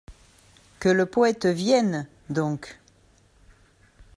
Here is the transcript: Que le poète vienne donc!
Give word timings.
Que 0.79 0.89
le 0.89 1.05
poète 1.05 1.45
vienne 1.45 2.07
donc! 2.31 2.79